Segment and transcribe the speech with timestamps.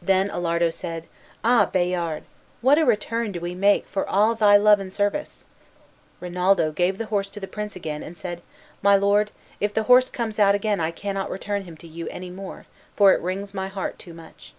[0.00, 1.08] Then Alardo said,
[1.42, 2.22] "Ah, Bayard!
[2.60, 5.44] what a return do we make for all thy true love and service!"
[6.20, 8.42] Rinaldo gave the horse to the prince again, and said,
[8.82, 12.30] "My lord, if the horse comes out again I cannot return him to you any
[12.30, 14.54] more, for it wrings my heart too much."